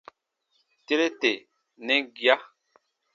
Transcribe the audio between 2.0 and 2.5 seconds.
gia.